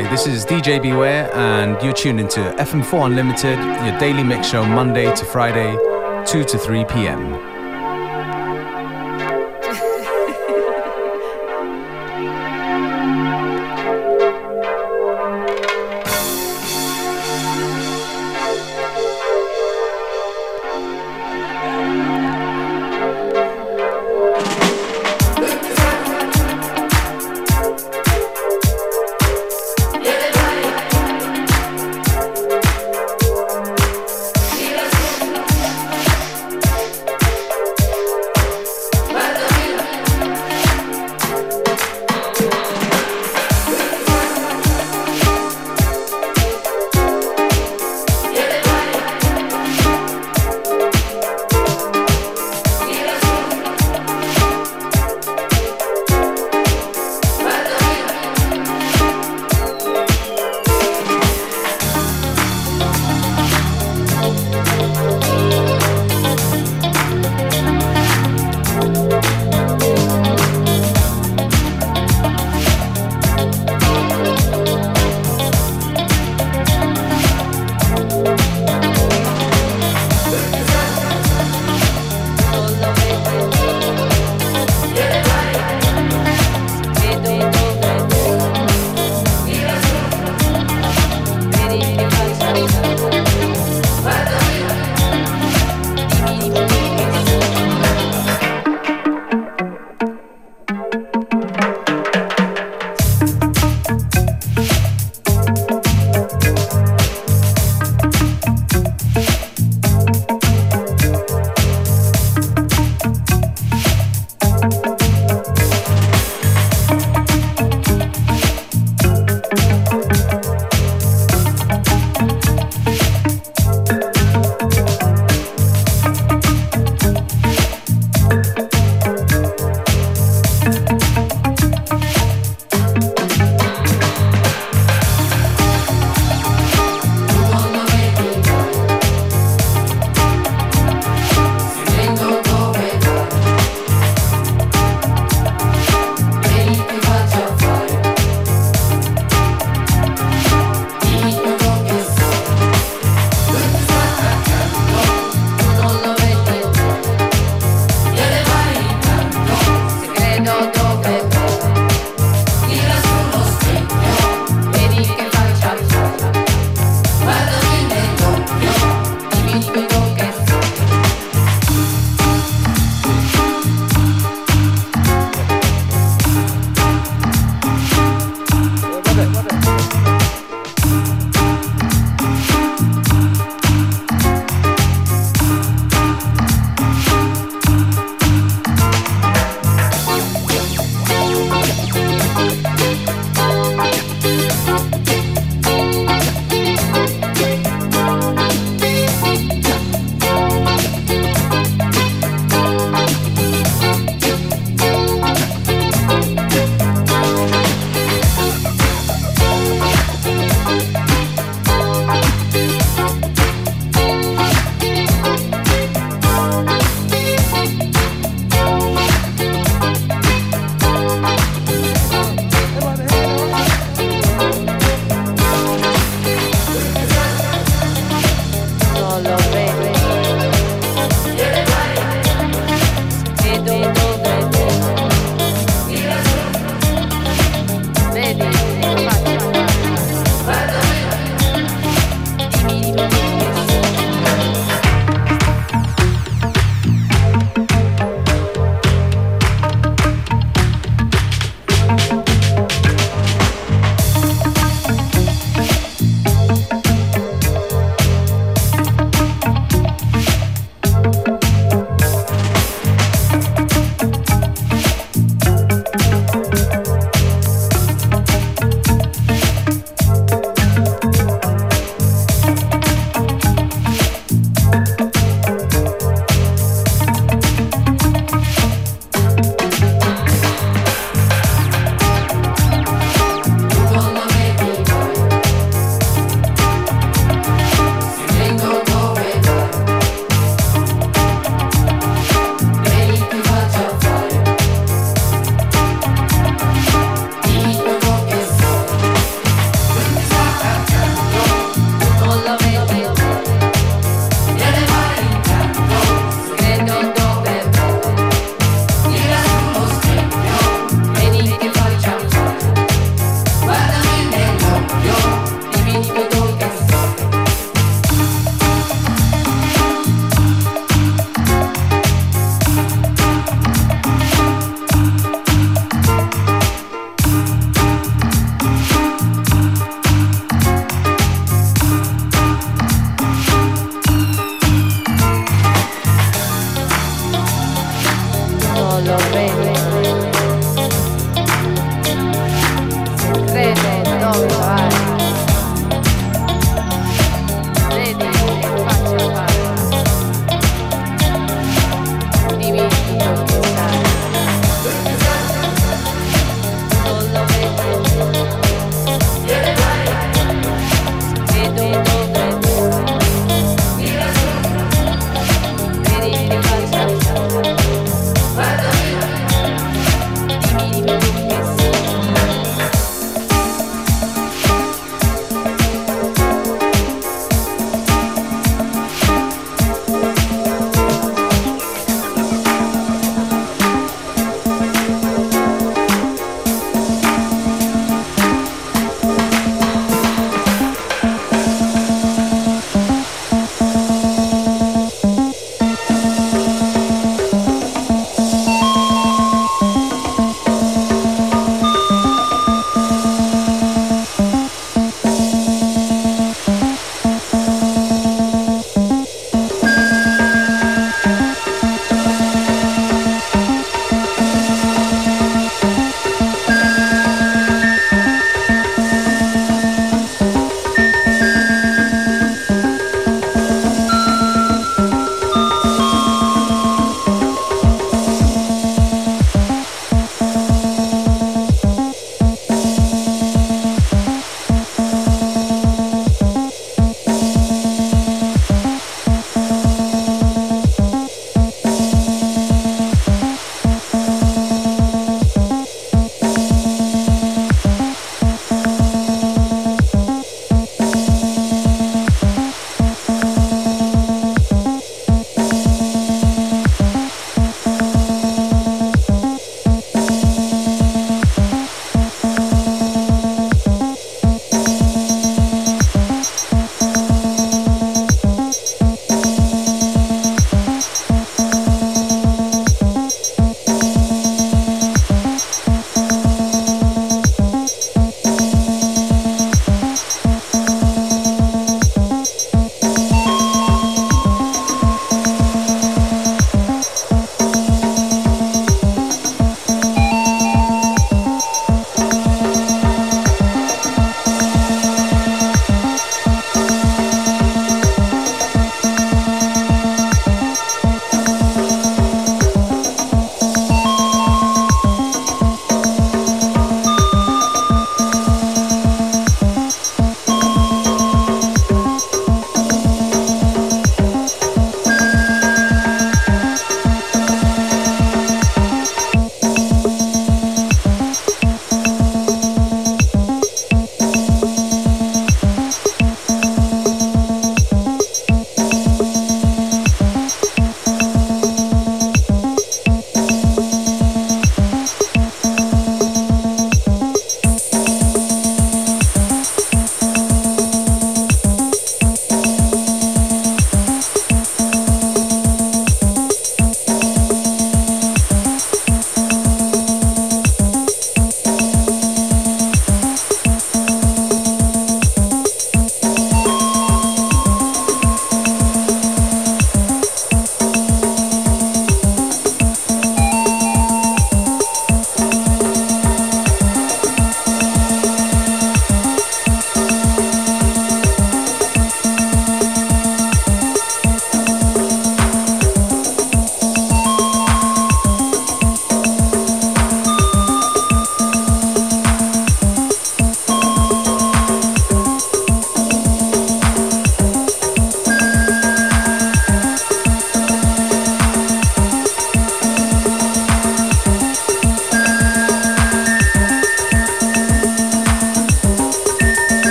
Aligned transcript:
Hi, 0.00 0.10
this 0.10 0.26
is 0.26 0.46
DJ 0.46 0.80
Beware, 0.80 1.30
and 1.34 1.80
you're 1.82 1.92
tuned 1.92 2.20
into 2.20 2.40
FM4 2.40 3.04
Unlimited, 3.04 3.58
your 3.84 3.98
daily 3.98 4.22
mix 4.22 4.48
show 4.48 4.64
Monday 4.64 5.14
to 5.14 5.24
Friday, 5.26 5.76
2 6.24 6.42
to 6.42 6.56
3 6.56 6.86
p.m. 6.86 7.59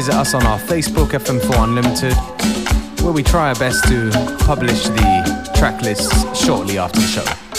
visit 0.00 0.14
us 0.14 0.32
on 0.32 0.42
our 0.46 0.58
Facebook 0.58 1.10
FM4 1.10 1.64
Unlimited, 1.64 2.14
where 3.04 3.12
we 3.12 3.22
try 3.22 3.50
our 3.50 3.54
best 3.56 3.84
to 3.84 4.10
publish 4.46 4.84
the 4.84 5.52
track 5.54 5.82
lists 5.82 6.42
shortly 6.42 6.78
after 6.78 7.00
the 7.00 7.06
show. 7.06 7.49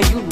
yeah, 0.00 0.10
you 0.10 0.27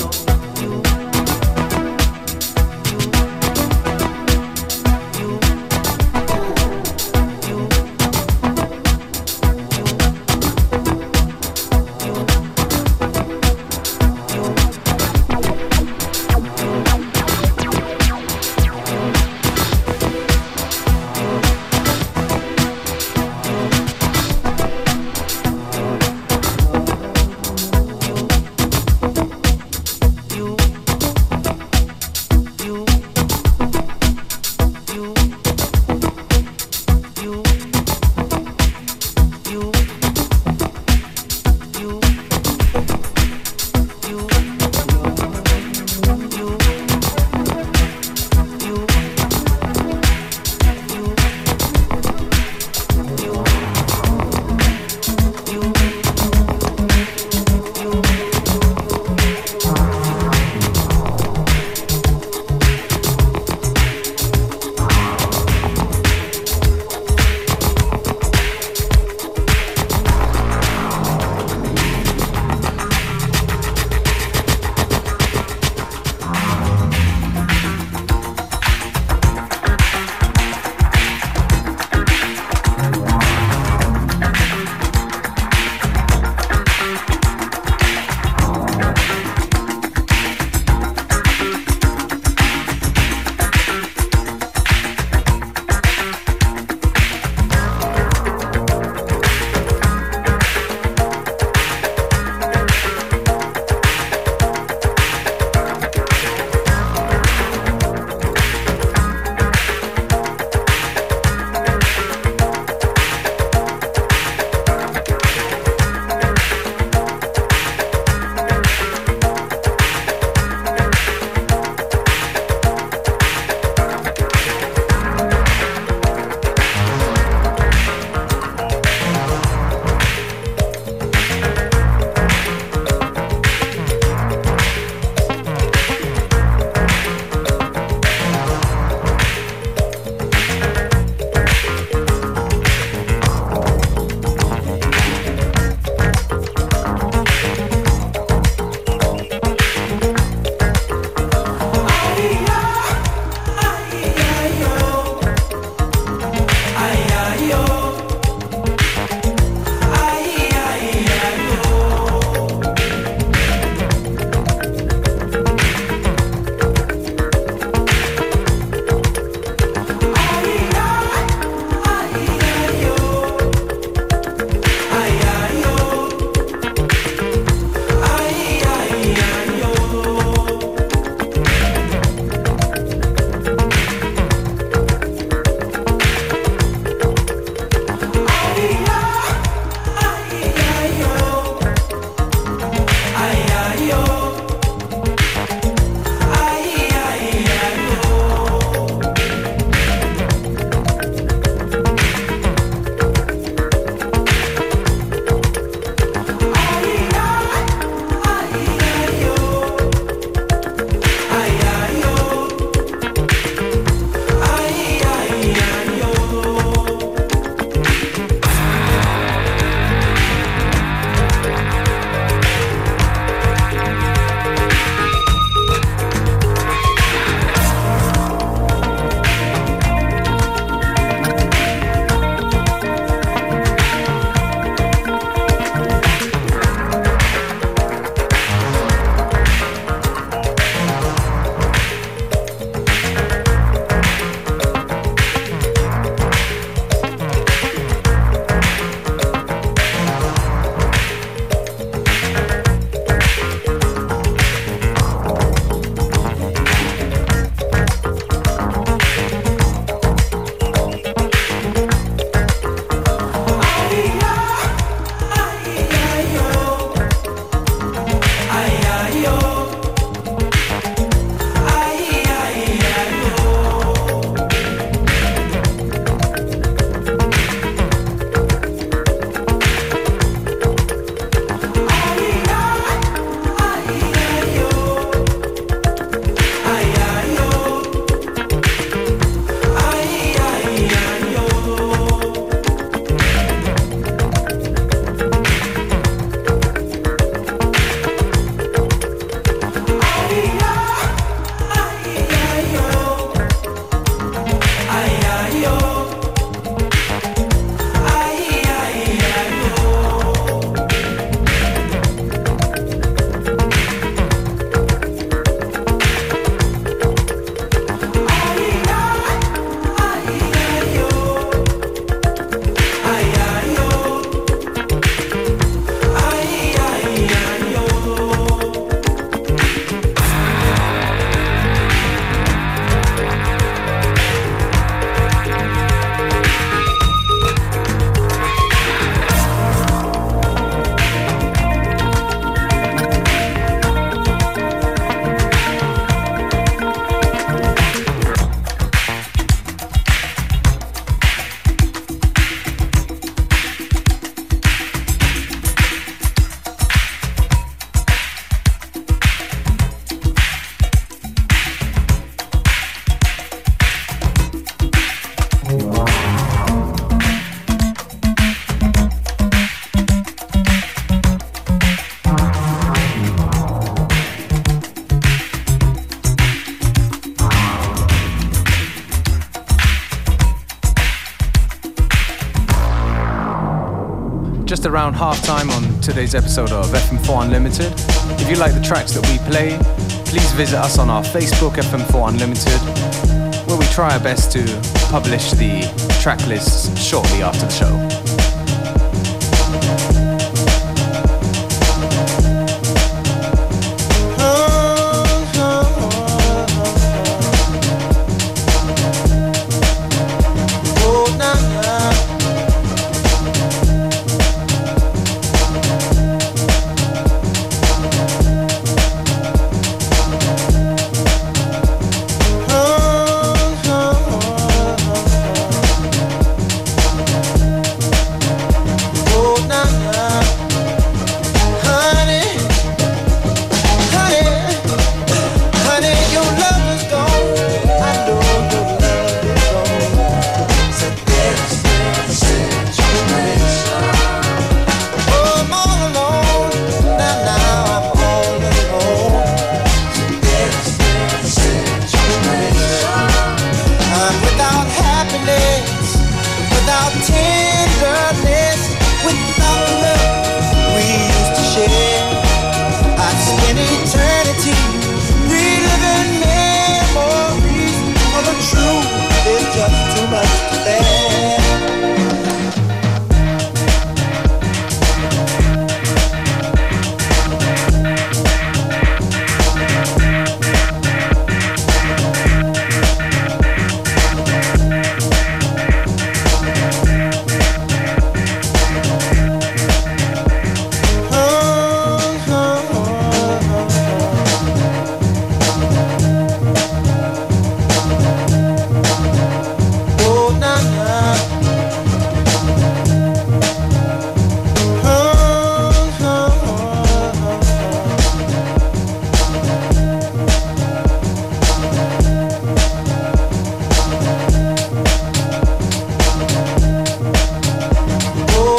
today's 386.06 386.36
episode 386.36 386.70
of 386.70 386.86
FM4 386.86 387.46
Unlimited. 387.46 387.92
If 388.40 388.48
you 388.48 388.54
like 388.54 388.74
the 388.74 388.80
tracks 388.80 389.12
that 389.14 389.26
we 389.28 389.38
play, 389.50 389.76
please 390.24 390.52
visit 390.52 390.78
us 390.78 390.98
on 391.00 391.10
our 391.10 391.24
Facebook 391.24 391.72
FM4 391.72 392.28
Unlimited, 392.28 393.66
where 393.66 393.76
we 393.76 393.84
try 393.86 394.12
our 394.12 394.20
best 394.20 394.52
to 394.52 394.62
publish 395.10 395.50
the 395.50 395.82
track 396.22 396.46
lists 396.46 396.96
shortly 397.02 397.42
after 397.42 397.66
the 397.66 397.72
show. 397.72 398.45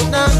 now. 0.05 0.36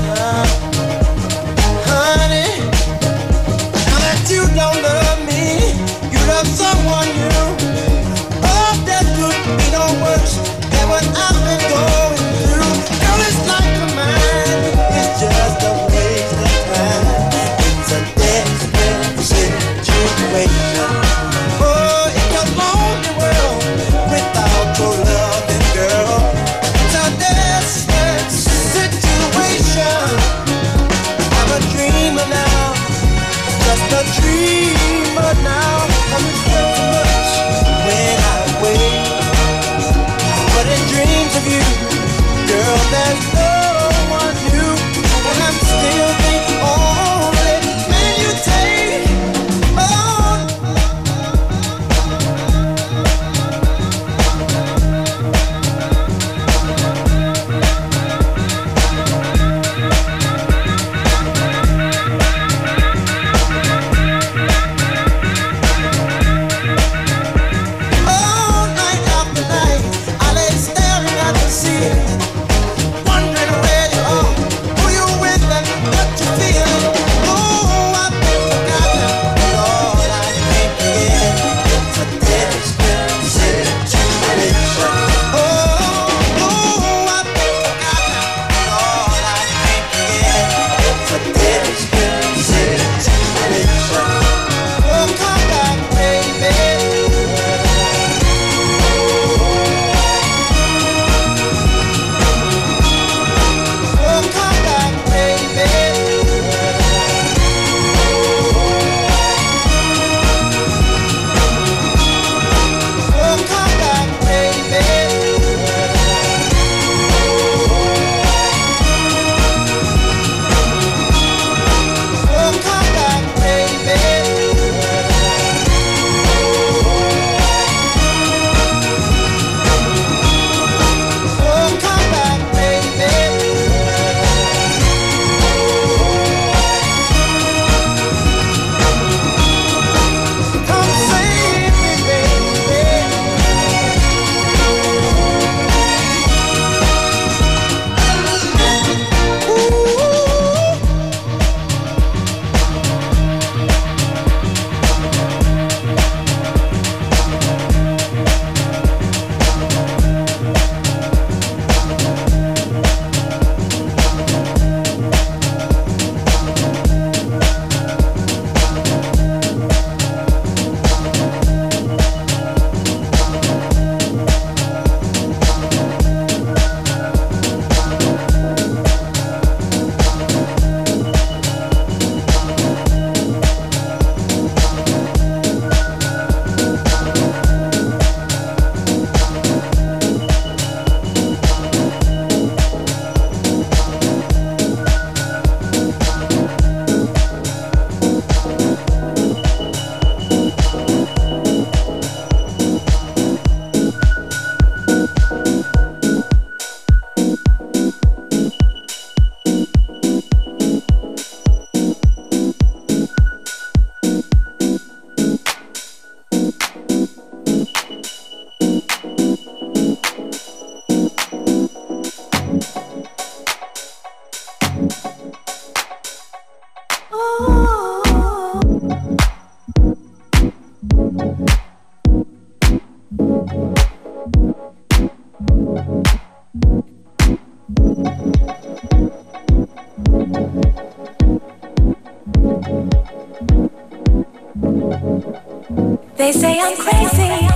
I'm 246.60 246.76
crazy. 246.76 247.48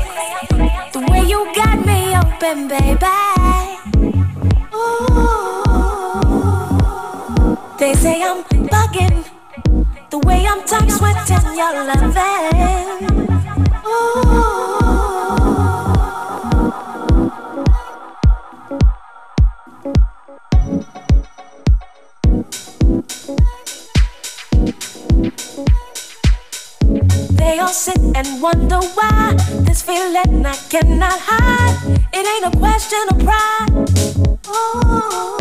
The 0.94 1.00
way 1.10 1.24
you 1.24 1.40
got 1.56 1.86
me 1.86 2.16
open, 2.16 2.68
baby. 2.68 3.08
Ooh. 4.76 5.62
They 7.80 7.94
say 7.96 8.22
I'm 8.22 8.44
bugging. 8.44 9.24
The 10.10 10.20
way 10.20 10.46
I'm 10.46 10.64
tongue 10.66 10.90
sweating, 10.90 11.56
you're 11.56 11.86
loving. 11.86 13.08
Ooh. 13.86 14.31
and 28.24 28.42
wonder 28.42 28.80
why 28.94 29.34
this 29.66 29.82
feeling 29.82 30.46
I 30.46 30.56
cannot 30.70 31.20
hide. 31.20 32.00
It 32.14 32.26
ain't 32.34 32.54
a 32.54 32.58
question 32.58 33.02
of 33.10 33.18
pride. 33.20 33.72
Ooh. 34.48 35.41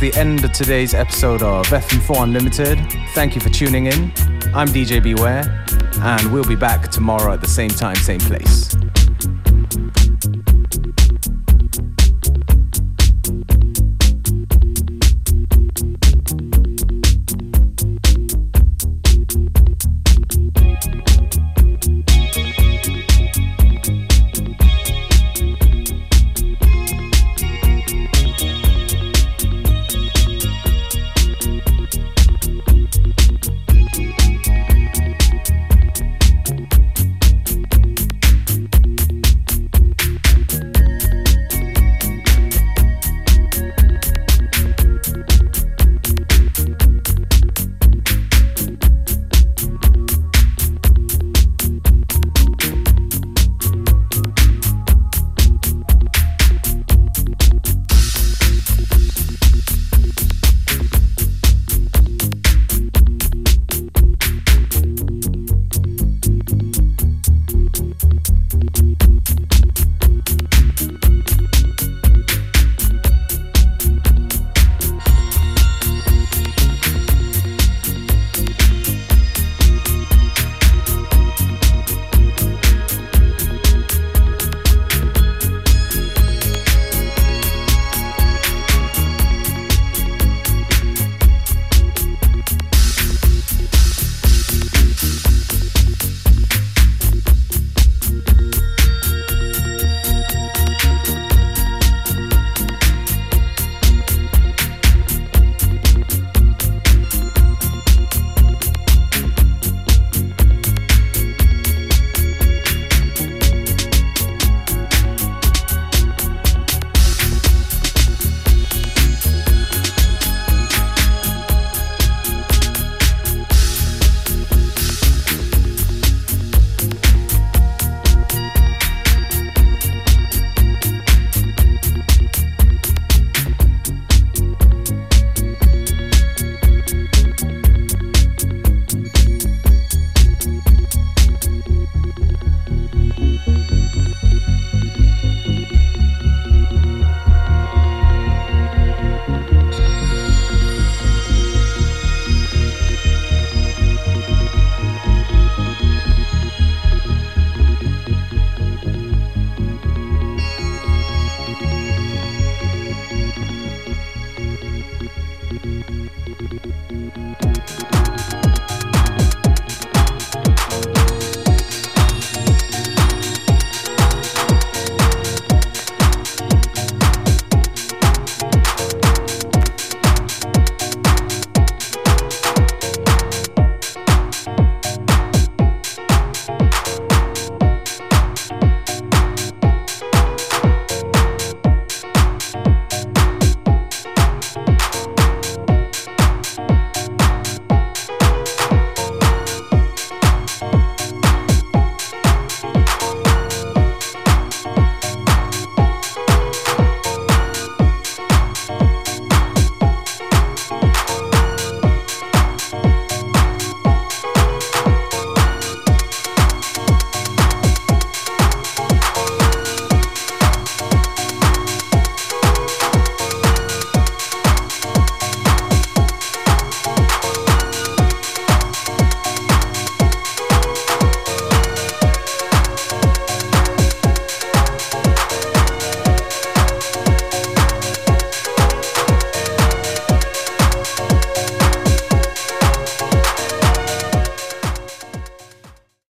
The 0.00 0.12
end 0.14 0.42
of 0.44 0.52
today's 0.52 0.94
episode 0.94 1.42
of 1.42 1.66
FM4 1.66 2.22
Unlimited. 2.22 2.78
Thank 3.14 3.34
you 3.34 3.40
for 3.40 3.50
tuning 3.50 3.86
in. 3.86 4.12
I'm 4.54 4.68
DJ 4.68 5.02
Beware, 5.02 5.44
and 6.00 6.32
we'll 6.32 6.44
be 6.44 6.56
back 6.56 6.90
tomorrow 6.90 7.34
at 7.34 7.42
the 7.42 7.48
same 7.48 7.68
time, 7.68 7.96
same 7.96 8.20
place. 8.20 8.69